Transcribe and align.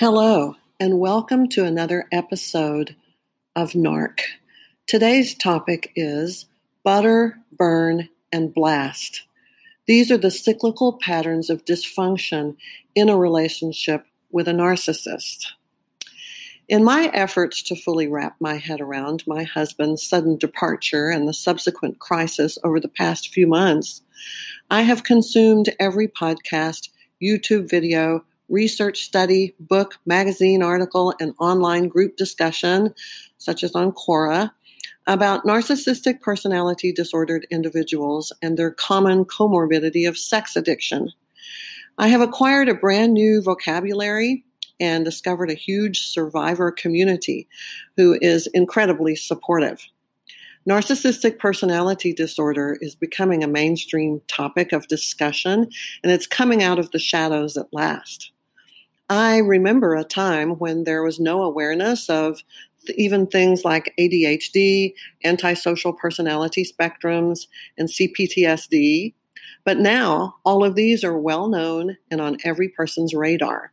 Hello, 0.00 0.54
and 0.78 1.00
welcome 1.00 1.48
to 1.48 1.64
another 1.64 2.06
episode 2.12 2.94
of 3.56 3.72
NARC. 3.72 4.20
Today's 4.86 5.34
topic 5.34 5.90
is 5.96 6.46
butter, 6.84 7.40
burn, 7.50 8.08
and 8.30 8.54
blast. 8.54 9.24
These 9.88 10.12
are 10.12 10.16
the 10.16 10.30
cyclical 10.30 10.92
patterns 10.92 11.50
of 11.50 11.64
dysfunction 11.64 12.54
in 12.94 13.08
a 13.08 13.18
relationship 13.18 14.06
with 14.30 14.46
a 14.46 14.52
narcissist. 14.52 15.46
In 16.68 16.84
my 16.84 17.10
efforts 17.12 17.60
to 17.64 17.74
fully 17.74 18.06
wrap 18.06 18.36
my 18.38 18.54
head 18.54 18.80
around 18.80 19.26
my 19.26 19.42
husband's 19.42 20.08
sudden 20.08 20.36
departure 20.38 21.08
and 21.10 21.26
the 21.26 21.34
subsequent 21.34 21.98
crisis 21.98 22.56
over 22.62 22.78
the 22.78 22.86
past 22.86 23.30
few 23.34 23.48
months, 23.48 24.02
I 24.70 24.82
have 24.82 25.02
consumed 25.02 25.74
every 25.80 26.06
podcast, 26.06 26.88
YouTube 27.20 27.68
video, 27.68 28.22
research 28.48 29.04
study, 29.04 29.54
book, 29.60 29.98
magazine 30.06 30.62
article, 30.62 31.14
and 31.20 31.34
online 31.38 31.88
group 31.88 32.16
discussion, 32.16 32.94
such 33.38 33.62
as 33.62 33.74
on 33.74 33.92
Quora, 33.92 34.50
about 35.06 35.44
narcissistic 35.44 36.20
personality 36.20 36.92
disordered 36.92 37.46
individuals 37.50 38.32
and 38.42 38.56
their 38.56 38.70
common 38.70 39.24
comorbidity 39.24 40.06
of 40.06 40.18
sex 40.18 40.54
addiction. 40.56 41.10
I 41.96 42.08
have 42.08 42.20
acquired 42.20 42.68
a 42.68 42.74
brand 42.74 43.14
new 43.14 43.42
vocabulary 43.42 44.44
and 44.78 45.04
discovered 45.04 45.50
a 45.50 45.54
huge 45.54 46.06
survivor 46.06 46.70
community 46.70 47.48
who 47.96 48.18
is 48.20 48.46
incredibly 48.48 49.16
supportive. 49.16 49.80
Narcissistic 50.68 51.38
personality 51.38 52.12
disorder 52.12 52.76
is 52.80 52.94
becoming 52.94 53.42
a 53.42 53.48
mainstream 53.48 54.20
topic 54.28 54.72
of 54.72 54.86
discussion, 54.86 55.70
and 56.02 56.12
it's 56.12 56.26
coming 56.26 56.62
out 56.62 56.78
of 56.78 56.90
the 56.90 56.98
shadows 56.98 57.56
at 57.56 57.72
last. 57.72 58.32
I 59.10 59.38
remember 59.38 59.94
a 59.94 60.04
time 60.04 60.58
when 60.58 60.84
there 60.84 61.02
was 61.02 61.18
no 61.18 61.42
awareness 61.42 62.10
of 62.10 62.42
even 62.96 63.26
things 63.26 63.64
like 63.64 63.94
ADHD, 63.98 64.92
antisocial 65.24 65.94
personality 65.94 66.64
spectrums, 66.64 67.46
and 67.78 67.88
CPTSD. 67.88 69.14
But 69.64 69.78
now 69.78 70.36
all 70.44 70.64
of 70.64 70.74
these 70.74 71.04
are 71.04 71.18
well 71.18 71.48
known 71.48 71.96
and 72.10 72.20
on 72.20 72.36
every 72.44 72.68
person's 72.68 73.14
radar. 73.14 73.72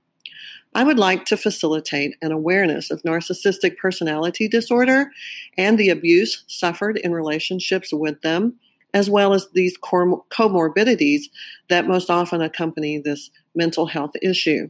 I 0.73 0.83
would 0.83 1.00
like 1.00 1.25
to 1.25 1.38
facilitate 1.38 2.16
an 2.22 2.31
awareness 2.31 2.91
of 2.91 3.02
narcissistic 3.03 3.78
personality 3.78 4.47
disorder 4.47 5.09
and 5.58 5.78
the 5.78 5.89
abuse 5.89 6.44
suffered 6.47 6.97
in 6.97 7.13
relationships 7.13 7.94
with 7.94 8.22
them, 8.22 8.56
as 8.94 9.09
well 9.09 9.33
as 9.33 9.47
these 9.53 9.78
comorbidities 9.78 11.23
that 11.69 11.88
most 11.88 12.09
often 12.09 12.41
accompany 12.41 12.97
this 12.97 13.31
mental 13.53 13.86
health 13.86 14.11
issue. 14.22 14.69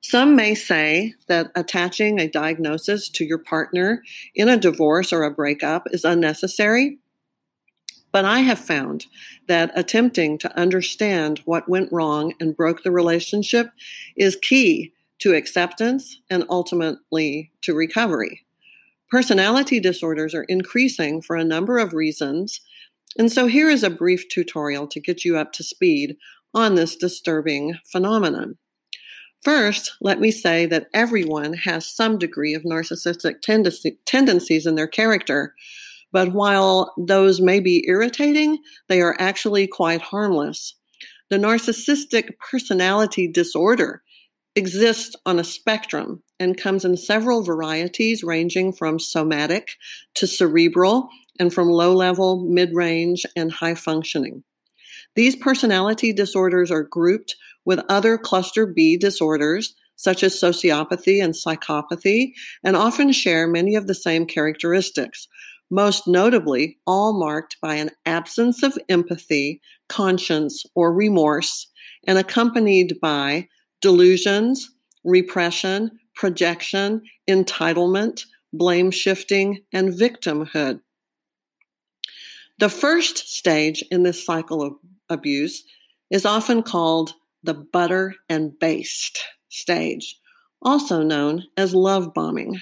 Some 0.00 0.36
may 0.36 0.54
say 0.54 1.14
that 1.26 1.50
attaching 1.54 2.20
a 2.20 2.28
diagnosis 2.28 3.08
to 3.10 3.24
your 3.24 3.38
partner 3.38 4.02
in 4.34 4.48
a 4.48 4.56
divorce 4.56 5.12
or 5.12 5.24
a 5.24 5.30
breakup 5.30 5.86
is 5.90 6.04
unnecessary. 6.04 6.98
But 8.10 8.24
I 8.24 8.40
have 8.40 8.58
found 8.58 9.06
that 9.48 9.70
attempting 9.74 10.38
to 10.38 10.58
understand 10.58 11.40
what 11.44 11.68
went 11.68 11.92
wrong 11.92 12.32
and 12.40 12.56
broke 12.56 12.82
the 12.82 12.90
relationship 12.90 13.70
is 14.16 14.36
key 14.36 14.92
to 15.18 15.34
acceptance 15.34 16.20
and 16.30 16.44
ultimately 16.48 17.50
to 17.62 17.74
recovery. 17.74 18.46
Personality 19.10 19.80
disorders 19.80 20.34
are 20.34 20.44
increasing 20.44 21.20
for 21.20 21.36
a 21.36 21.44
number 21.44 21.78
of 21.78 21.92
reasons, 21.92 22.60
and 23.18 23.32
so 23.32 23.46
here 23.46 23.68
is 23.68 23.82
a 23.82 23.90
brief 23.90 24.28
tutorial 24.28 24.86
to 24.86 25.00
get 25.00 25.24
you 25.24 25.36
up 25.36 25.52
to 25.54 25.64
speed 25.64 26.16
on 26.54 26.74
this 26.74 26.94
disturbing 26.94 27.78
phenomenon. 27.90 28.58
First, 29.42 29.92
let 30.00 30.20
me 30.20 30.30
say 30.30 30.66
that 30.66 30.88
everyone 30.92 31.52
has 31.52 31.86
some 31.86 32.18
degree 32.18 32.54
of 32.54 32.64
narcissistic 32.64 33.40
tendency, 33.40 33.98
tendencies 34.04 34.66
in 34.66 34.74
their 34.74 34.88
character, 34.88 35.54
but 36.12 36.32
while 36.32 36.92
those 36.98 37.40
may 37.40 37.60
be 37.60 37.84
irritating, 37.86 38.58
they 38.88 39.00
are 39.00 39.16
actually 39.20 39.66
quite 39.66 40.00
harmless. 40.00 40.74
The 41.30 41.36
narcissistic 41.36 42.30
personality 42.38 43.30
disorder 43.30 44.02
exists 44.56 45.14
on 45.24 45.38
a 45.38 45.44
spectrum 45.44 46.22
and 46.40 46.56
comes 46.56 46.84
in 46.84 46.96
several 46.96 47.42
varieties 47.42 48.24
ranging 48.24 48.72
from 48.72 48.98
somatic 48.98 49.76
to 50.14 50.26
cerebral 50.26 51.08
and 51.38 51.52
from 51.52 51.68
low 51.68 51.94
level, 51.94 52.44
mid 52.48 52.74
range, 52.74 53.24
and 53.36 53.52
high 53.52 53.74
functioning. 53.74 54.42
These 55.14 55.36
personality 55.36 56.12
disorders 56.12 56.70
are 56.70 56.82
grouped 56.82 57.36
with 57.68 57.84
other 57.90 58.16
cluster 58.16 58.64
B 58.64 58.96
disorders, 58.96 59.74
such 59.94 60.22
as 60.22 60.40
sociopathy 60.40 61.22
and 61.22 61.34
psychopathy, 61.34 62.32
and 62.64 62.74
often 62.74 63.12
share 63.12 63.46
many 63.46 63.74
of 63.74 63.86
the 63.86 63.94
same 63.94 64.24
characteristics, 64.24 65.28
most 65.70 66.08
notably, 66.08 66.78
all 66.86 67.12
marked 67.12 67.58
by 67.60 67.74
an 67.74 67.90
absence 68.06 68.62
of 68.62 68.78
empathy, 68.88 69.60
conscience, 69.90 70.64
or 70.74 70.94
remorse, 70.94 71.66
and 72.06 72.16
accompanied 72.16 72.98
by 73.02 73.46
delusions, 73.82 74.70
repression, 75.04 75.90
projection, 76.14 77.02
entitlement, 77.28 78.22
blame 78.50 78.90
shifting, 78.90 79.62
and 79.74 79.92
victimhood. 79.92 80.80
The 82.60 82.70
first 82.70 83.28
stage 83.28 83.84
in 83.90 84.04
this 84.04 84.24
cycle 84.24 84.62
of 84.62 84.72
abuse 85.10 85.64
is 86.10 86.24
often 86.24 86.62
called 86.62 87.12
the 87.48 87.54
butter 87.54 88.14
and 88.28 88.58
baste 88.58 89.24
stage, 89.48 90.20
also 90.60 91.02
known 91.02 91.44
as 91.56 91.74
love 91.74 92.12
bombing. 92.12 92.60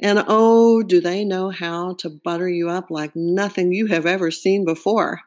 And 0.00 0.24
oh, 0.28 0.82
do 0.82 0.98
they 0.98 1.26
know 1.26 1.50
how 1.50 1.96
to 1.98 2.08
butter 2.08 2.48
you 2.48 2.70
up 2.70 2.90
like 2.90 3.14
nothing 3.14 3.70
you 3.70 3.88
have 3.88 4.06
ever 4.06 4.30
seen 4.30 4.64
before? 4.64 5.20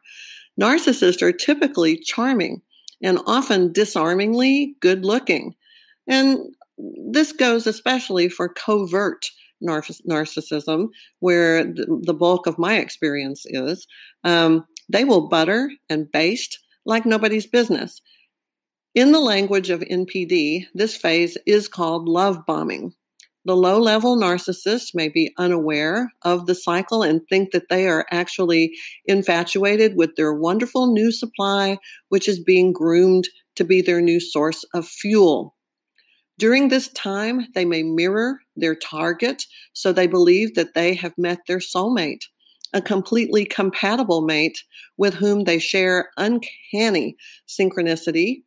Narcissists 0.60 1.22
are 1.22 1.30
typically 1.30 1.96
charming 1.96 2.60
and 3.00 3.20
often 3.24 3.72
disarmingly 3.72 4.74
good 4.80 5.04
looking. 5.04 5.54
And 6.08 6.38
this 6.76 7.30
goes 7.30 7.68
especially 7.68 8.28
for 8.28 8.48
covert 8.48 9.26
narcissism, 9.62 10.88
where 11.20 11.62
the 11.62 12.16
bulk 12.18 12.48
of 12.48 12.58
my 12.58 12.78
experience 12.78 13.46
is. 13.46 13.86
Um, 14.24 14.66
they 14.88 15.04
will 15.04 15.28
butter 15.28 15.70
and 15.88 16.10
baste 16.10 16.58
like 16.84 17.06
nobody's 17.06 17.46
business. 17.46 18.02
In 18.96 19.12
the 19.12 19.20
language 19.20 19.68
of 19.68 19.80
NPD, 19.80 20.68
this 20.72 20.96
phase 20.96 21.36
is 21.44 21.68
called 21.68 22.08
love 22.08 22.46
bombing. 22.46 22.94
The 23.44 23.54
low 23.54 23.78
level 23.78 24.16
narcissist 24.16 24.94
may 24.94 25.10
be 25.10 25.34
unaware 25.36 26.10
of 26.22 26.46
the 26.46 26.54
cycle 26.54 27.02
and 27.02 27.20
think 27.28 27.50
that 27.50 27.68
they 27.68 27.88
are 27.88 28.06
actually 28.10 28.74
infatuated 29.04 29.96
with 29.96 30.16
their 30.16 30.32
wonderful 30.32 30.94
new 30.94 31.12
supply, 31.12 31.76
which 32.08 32.26
is 32.26 32.42
being 32.42 32.72
groomed 32.72 33.28
to 33.56 33.64
be 33.64 33.82
their 33.82 34.00
new 34.00 34.18
source 34.18 34.64
of 34.72 34.88
fuel. 34.88 35.54
During 36.38 36.68
this 36.68 36.88
time, 36.88 37.48
they 37.54 37.66
may 37.66 37.82
mirror 37.82 38.40
their 38.56 38.74
target 38.74 39.44
so 39.74 39.92
they 39.92 40.06
believe 40.06 40.54
that 40.54 40.72
they 40.72 40.94
have 40.94 41.12
met 41.18 41.40
their 41.46 41.58
soulmate, 41.58 42.22
a 42.72 42.80
completely 42.80 43.44
compatible 43.44 44.22
mate 44.22 44.64
with 44.96 45.12
whom 45.12 45.44
they 45.44 45.58
share 45.58 46.08
uncanny 46.16 47.16
synchronicity 47.46 48.38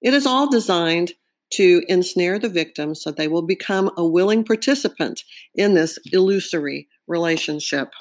it 0.00 0.14
is 0.14 0.26
all 0.26 0.48
designed 0.50 1.12
to 1.50 1.82
ensnare 1.88 2.38
the 2.38 2.48
victim 2.48 2.94
so 2.94 3.10
they 3.10 3.28
will 3.28 3.42
become 3.42 3.90
a 3.96 4.06
willing 4.06 4.44
participant 4.44 5.22
in 5.54 5.74
this 5.74 5.98
illusory 6.12 6.88
relationship. 7.06 7.92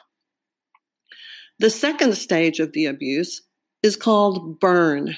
The 1.58 1.70
second 1.70 2.16
stage 2.16 2.60
of 2.60 2.72
the 2.72 2.86
abuse 2.86 3.42
is 3.84 3.96
called 3.96 4.60
burn. 4.60 5.18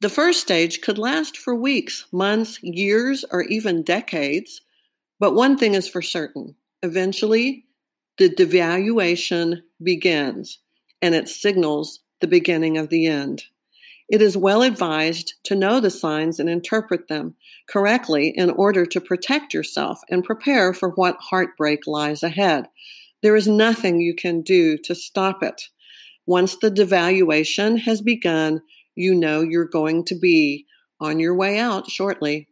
The 0.00 0.08
first 0.08 0.40
stage 0.40 0.80
could 0.80 0.98
last 0.98 1.36
for 1.36 1.54
weeks, 1.54 2.06
months, 2.12 2.62
years, 2.62 3.24
or 3.30 3.42
even 3.42 3.82
decades. 3.82 4.60
But 5.18 5.34
one 5.34 5.58
thing 5.58 5.74
is 5.74 5.88
for 5.88 6.02
certain 6.02 6.54
eventually, 6.82 7.64
the 8.18 8.28
devaluation 8.28 9.62
begins 9.82 10.58
and 11.02 11.14
it 11.14 11.28
signals 11.28 12.00
the 12.20 12.28
beginning 12.28 12.78
of 12.78 12.88
the 12.88 13.06
end. 13.06 13.42
It 14.08 14.22
is 14.22 14.36
well 14.36 14.62
advised 14.62 15.34
to 15.44 15.54
know 15.54 15.80
the 15.80 15.90
signs 15.90 16.40
and 16.40 16.48
interpret 16.48 17.08
them 17.08 17.34
correctly 17.68 18.32
in 18.34 18.50
order 18.50 18.86
to 18.86 19.00
protect 19.00 19.52
yourself 19.52 20.00
and 20.08 20.24
prepare 20.24 20.72
for 20.72 20.90
what 20.90 21.18
heartbreak 21.20 21.86
lies 21.86 22.22
ahead. 22.22 22.68
There 23.22 23.36
is 23.36 23.46
nothing 23.46 24.00
you 24.00 24.14
can 24.14 24.42
do 24.42 24.78
to 24.84 24.94
stop 24.94 25.42
it. 25.42 25.68
Once 26.26 26.56
the 26.56 26.70
devaluation 26.70 27.80
has 27.80 28.00
begun, 28.00 28.62
you 28.94 29.14
know 29.14 29.42
you're 29.42 29.68
going 29.68 30.04
to 30.06 30.18
be 30.18 30.66
on 31.00 31.18
your 31.18 31.36
way 31.36 31.58
out 31.58 31.90
shortly. 31.90 32.48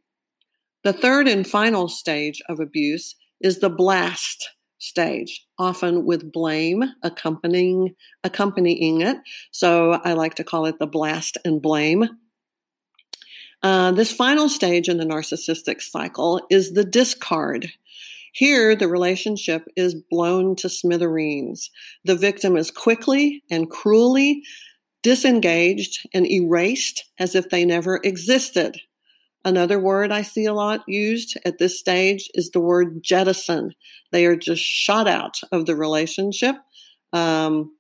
The 0.85 0.93
third 0.93 1.27
and 1.27 1.47
final 1.47 1.89
stage 1.89 2.43
of 2.49 2.61
abuse 2.61 3.17
is 3.41 3.61
the 3.61 3.71
blast 3.71 4.51
stage, 4.79 5.47
often 5.59 6.05
with 6.05 6.33
blame 6.33 6.85
accompanying 7.03 7.95
accompanying 8.25 9.01
it. 9.01 9.19
So 9.51 9.93
I 9.93 10.13
like 10.13 10.35
to 10.35 10.45
call 10.45 10.67
it 10.67 10.79
the 10.79 10.87
blast 10.87 11.39
and 11.45 11.63
blame. 11.63 12.09
Uh, 13.63 13.93
this 13.93 14.13
final 14.13 14.49
stage 14.49 14.89
in 14.89 14.99
the 14.99 15.05
narcissistic 15.05 15.81
cycle 15.81 16.47
is 16.51 16.73
the 16.73 16.85
discard. 16.85 17.69
Here, 18.33 18.77
the 18.77 18.87
relationship 18.87 19.65
is 19.77 19.95
blown 19.95 20.57
to 20.57 20.69
smithereens. 20.69 21.71
The 22.05 22.17
victim 22.17 22.57
is 22.57 22.71
quickly 22.71 23.43
and 23.51 23.71
cruelly 23.71 24.43
disengaged 25.03 26.07
and 26.13 26.31
erased 26.31 27.05
as 27.19 27.35
if 27.35 27.49
they 27.49 27.65
never 27.65 27.99
existed. 28.05 28.79
Another 29.47 29.79
word 29.79 30.11
I 30.11 30.23
see 30.23 30.45
a 30.45 30.53
lot 30.53 30.83
used 30.89 31.39
at 31.45 31.59
this 31.59 31.79
stage 31.79 32.29
is 32.35 32.51
the 32.51 32.59
word 32.59 33.01
jettison. 33.01 33.75
They 34.11 34.27
are 34.27 34.35
just 34.35 34.61
shot 34.61 35.07
out 35.07 35.39
of 35.53 35.67
the 35.67 35.77
relationship 35.77 36.57
um, 37.13 37.73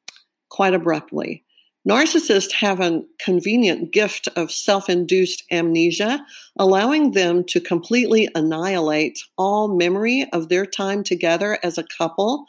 quite 0.48 0.74
abruptly. 0.74 1.42
Narcissists 1.88 2.52
have 2.52 2.78
a 2.78 3.02
convenient 3.18 3.92
gift 3.92 4.28
of 4.36 4.52
self 4.52 4.88
induced 4.88 5.42
amnesia, 5.50 6.24
allowing 6.56 7.10
them 7.12 7.42
to 7.48 7.60
completely 7.60 8.28
annihilate 8.36 9.18
all 9.36 9.76
memory 9.76 10.24
of 10.32 10.48
their 10.48 10.66
time 10.66 11.02
together 11.02 11.58
as 11.64 11.78
a 11.78 11.86
couple 11.98 12.46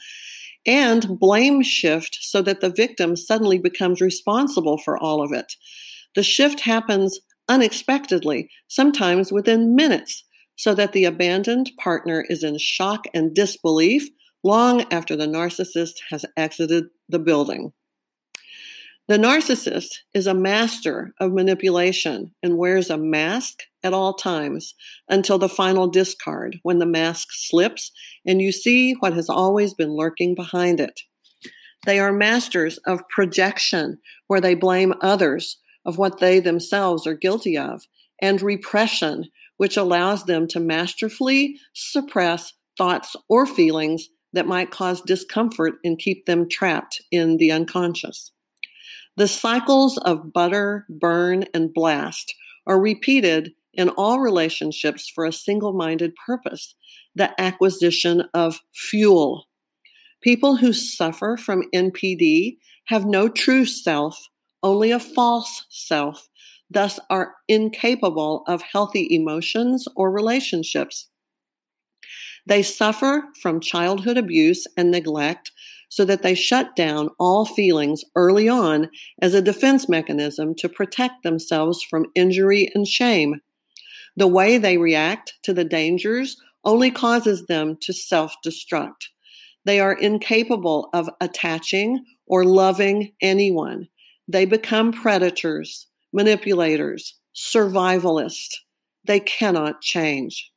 and 0.67 1.17
blame 1.19 1.63
shift 1.63 2.19
so 2.21 2.43
that 2.43 2.61
the 2.61 2.69
victim 2.69 3.15
suddenly 3.15 3.57
becomes 3.57 3.99
responsible 3.99 4.77
for 4.77 4.95
all 4.95 5.23
of 5.23 5.31
it. 5.31 5.55
The 6.13 6.23
shift 6.23 6.59
happens 6.59 7.19
unexpectedly, 7.49 8.49
sometimes 8.67 9.31
within 9.31 9.75
minutes, 9.75 10.23
so 10.55 10.73
that 10.73 10.91
the 10.91 11.05
abandoned 11.05 11.71
partner 11.77 12.25
is 12.29 12.43
in 12.43 12.57
shock 12.57 13.05
and 13.13 13.33
disbelief 13.33 14.09
long 14.43 14.85
after 14.91 15.15
the 15.15 15.27
narcissist 15.27 15.93
has 16.09 16.25
exited 16.35 16.85
the 17.09 17.19
building. 17.19 17.73
The 19.07 19.17
narcissist 19.17 19.99
is 20.13 20.27
a 20.27 20.33
master 20.33 21.13
of 21.21 21.31
manipulation 21.31 22.33
and 22.43 22.57
wears 22.57 22.89
a 22.89 22.97
mask 22.97 23.59
at 23.81 23.93
all 23.93 24.13
times 24.13 24.75
until 25.07 25.37
the 25.37 25.47
final 25.47 25.87
discard 25.87 26.59
when 26.63 26.79
the 26.79 26.85
mask 26.85 27.29
slips 27.31 27.91
and 28.25 28.41
you 28.41 28.51
see 28.51 28.93
what 28.99 29.13
has 29.13 29.29
always 29.29 29.73
been 29.73 29.95
lurking 29.95 30.35
behind 30.35 30.81
it. 30.81 30.99
They 31.85 31.99
are 31.99 32.11
masters 32.11 32.79
of 32.79 33.07
projection, 33.07 33.99
where 34.27 34.41
they 34.41 34.55
blame 34.55 34.93
others 35.01 35.57
of 35.87 35.97
what 35.97 36.19
they 36.19 36.39
themselves 36.39 37.07
are 37.07 37.15
guilty 37.15 37.57
of, 37.57 37.87
and 38.21 38.41
repression, 38.41 39.25
which 39.57 39.77
allows 39.77 40.25
them 40.25 40.47
to 40.47 40.59
masterfully 40.59 41.57
suppress 41.73 42.53
thoughts 42.77 43.15
or 43.27 43.47
feelings 43.47 44.09
that 44.33 44.45
might 44.45 44.69
cause 44.69 45.01
discomfort 45.01 45.75
and 45.83 45.97
keep 45.97 46.25
them 46.25 46.47
trapped 46.47 47.01
in 47.11 47.37
the 47.37 47.51
unconscious. 47.51 48.31
The 49.15 49.27
cycles 49.27 49.97
of 49.97 50.31
butter, 50.31 50.85
burn, 50.89 51.45
and 51.53 51.73
blast 51.73 52.35
are 52.67 52.79
repeated 52.79 53.53
in 53.73 53.89
all 53.89 54.19
relationships 54.19 55.09
for 55.09 55.25
a 55.25 55.31
single 55.31 55.73
minded 55.73 56.13
purpose 56.25 56.75
the 57.15 57.29
acquisition 57.41 58.23
of 58.35 58.59
fuel. 58.73 59.45
People 60.21 60.57
who 60.57 60.71
suffer 60.71 61.35
from 61.37 61.63
NPD 61.73 62.57
have 62.85 63.05
no 63.05 63.27
true 63.27 63.65
self, 63.65 64.29
only 64.63 64.91
a 64.91 64.99
false 64.99 65.65
self, 65.69 66.29
thus 66.69 66.99
are 67.09 67.35
incapable 67.47 68.43
of 68.47 68.61
healthy 68.61 69.07
emotions 69.13 69.87
or 69.95 70.11
relationships. 70.11 71.09
They 72.45 72.63
suffer 72.63 73.25
from 73.41 73.59
childhood 73.59 74.17
abuse 74.17 74.65
and 74.77 74.89
neglect 74.89 75.51
so 75.89 76.05
that 76.05 76.21
they 76.21 76.35
shut 76.35 76.75
down 76.75 77.09
all 77.19 77.45
feelings 77.45 78.03
early 78.15 78.49
on 78.49 78.89
as 79.21 79.33
a 79.33 79.41
defense 79.41 79.87
mechanism 79.87 80.55
to 80.55 80.69
protect 80.69 81.23
themselves 81.23 81.83
from 81.83 82.05
injury 82.15 82.69
and 82.73 82.87
shame. 82.87 83.41
The 84.15 84.27
way 84.27 84.57
they 84.57 84.77
react 84.77 85.33
to 85.43 85.53
the 85.53 85.63
dangers 85.63 86.37
only 86.63 86.91
causes 86.91 87.45
them 87.45 87.77
to 87.81 87.93
self 87.93 88.33
destruct. 88.45 89.09
They 89.65 89.79
are 89.79 89.93
incapable 89.93 90.89
of 90.93 91.09
attaching 91.21 92.03
or 92.25 92.45
loving 92.45 93.13
anyone. 93.21 93.87
They 94.27 94.45
become 94.45 94.91
predators, 94.91 95.87
manipulators, 96.11 97.17
survivalists. 97.35 98.55
They 99.05 99.19
cannot 99.21 99.81
change. 99.81 100.51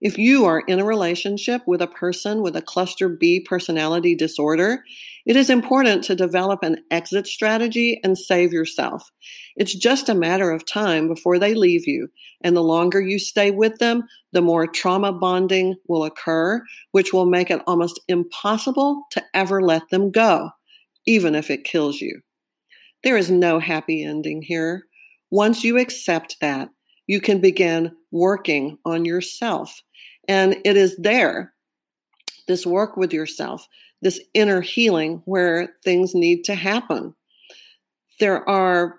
If 0.00 0.18
you 0.18 0.44
are 0.44 0.60
in 0.60 0.78
a 0.78 0.84
relationship 0.84 1.62
with 1.66 1.80
a 1.80 1.86
person 1.86 2.42
with 2.42 2.54
a 2.54 2.60
cluster 2.60 3.08
B 3.08 3.40
personality 3.40 4.14
disorder, 4.14 4.82
it 5.24 5.36
is 5.36 5.48
important 5.48 6.04
to 6.04 6.14
develop 6.14 6.62
an 6.62 6.84
exit 6.90 7.26
strategy 7.26 7.98
and 8.04 8.18
save 8.18 8.52
yourself. 8.52 9.10
It's 9.56 9.74
just 9.74 10.10
a 10.10 10.14
matter 10.14 10.50
of 10.50 10.66
time 10.66 11.08
before 11.08 11.38
they 11.38 11.54
leave 11.54 11.86
you, 11.86 12.08
and 12.42 12.54
the 12.54 12.62
longer 12.62 13.00
you 13.00 13.18
stay 13.18 13.50
with 13.50 13.78
them, 13.78 14.02
the 14.32 14.42
more 14.42 14.66
trauma 14.66 15.12
bonding 15.12 15.76
will 15.88 16.04
occur, 16.04 16.62
which 16.92 17.14
will 17.14 17.26
make 17.26 17.50
it 17.50 17.62
almost 17.66 17.98
impossible 18.06 19.04
to 19.12 19.24
ever 19.32 19.62
let 19.62 19.88
them 19.90 20.10
go, 20.10 20.50
even 21.06 21.34
if 21.34 21.50
it 21.50 21.64
kills 21.64 22.00
you. 22.02 22.20
There 23.06 23.16
is 23.16 23.30
no 23.30 23.60
happy 23.60 24.02
ending 24.02 24.42
here. 24.42 24.82
Once 25.30 25.62
you 25.62 25.78
accept 25.78 26.38
that, 26.40 26.70
you 27.06 27.20
can 27.20 27.40
begin 27.40 27.92
working 28.10 28.78
on 28.84 29.04
yourself. 29.04 29.80
And 30.26 30.56
it 30.64 30.76
is 30.76 30.96
there, 30.96 31.54
this 32.48 32.66
work 32.66 32.96
with 32.96 33.12
yourself, 33.12 33.68
this 34.02 34.20
inner 34.34 34.60
healing 34.60 35.22
where 35.24 35.72
things 35.84 36.16
need 36.16 36.42
to 36.46 36.56
happen. 36.56 37.14
There 38.18 38.48
are 38.48 38.98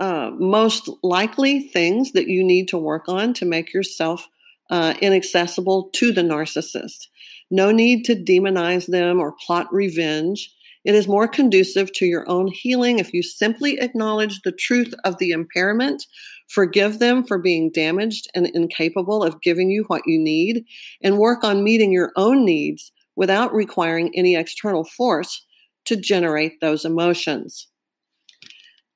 uh, 0.00 0.30
most 0.32 0.88
likely 1.02 1.68
things 1.68 2.12
that 2.12 2.28
you 2.28 2.42
need 2.42 2.68
to 2.68 2.78
work 2.78 3.06
on 3.06 3.34
to 3.34 3.44
make 3.44 3.74
yourself 3.74 4.26
uh, 4.70 4.94
inaccessible 5.02 5.90
to 5.92 6.10
the 6.10 6.22
narcissist. 6.22 7.08
No 7.50 7.70
need 7.70 8.06
to 8.06 8.16
demonize 8.16 8.86
them 8.86 9.20
or 9.20 9.36
plot 9.44 9.70
revenge. 9.74 10.50
It 10.86 10.94
is 10.94 11.08
more 11.08 11.26
conducive 11.26 11.92
to 11.94 12.06
your 12.06 12.24
own 12.30 12.46
healing 12.46 13.00
if 13.00 13.12
you 13.12 13.20
simply 13.20 13.80
acknowledge 13.80 14.40
the 14.42 14.52
truth 14.52 14.94
of 15.04 15.18
the 15.18 15.32
impairment, 15.32 16.06
forgive 16.46 17.00
them 17.00 17.24
for 17.24 17.38
being 17.38 17.72
damaged 17.72 18.28
and 18.36 18.46
incapable 18.46 19.24
of 19.24 19.42
giving 19.42 19.68
you 19.68 19.82
what 19.88 20.06
you 20.06 20.16
need, 20.16 20.64
and 21.02 21.18
work 21.18 21.42
on 21.42 21.64
meeting 21.64 21.90
your 21.90 22.12
own 22.14 22.44
needs 22.44 22.92
without 23.16 23.52
requiring 23.52 24.12
any 24.14 24.36
external 24.36 24.84
force 24.84 25.44
to 25.86 25.96
generate 25.96 26.60
those 26.60 26.84
emotions. 26.84 27.66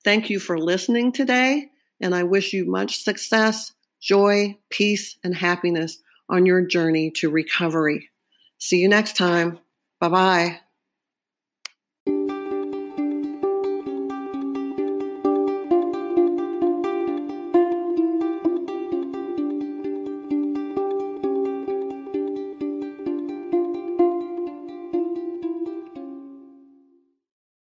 Thank 0.05 0.31
you 0.31 0.39
for 0.39 0.61
listening 0.61 1.11
today, 1.11 1.71
and 2.01 2.15
I 2.15 2.23
wish 2.23 2.53
you 2.53 2.71
much 2.71 3.03
success, 3.03 3.73
joy, 4.01 4.57
peace, 4.71 5.19
and 5.25 5.35
happiness 5.35 5.99
on 6.29 6.47
your 6.47 6.65
journey 6.65 7.11
to 7.17 7.31
recovery. 7.31 8.11
See 8.59 8.79
you 8.79 8.89
next 8.89 9.17
time. 9.17 9.59
Bye 9.99 10.09
bye. 10.09 10.61